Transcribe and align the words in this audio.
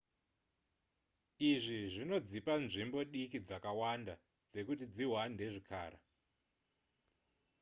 izvi 1.51 1.79
zvinodzipa 1.93 2.53
nzvimbo 2.65 2.99
diki 3.11 3.39
dzakawanda 3.45 4.13
dzekuti 4.51 4.85
dzihwande 4.93 5.45
zvikara 5.53 5.97